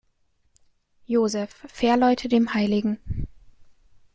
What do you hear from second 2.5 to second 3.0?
hl.